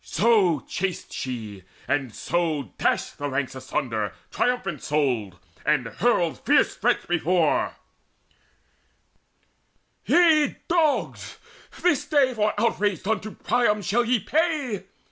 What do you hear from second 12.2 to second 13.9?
for evil outrage done To Priam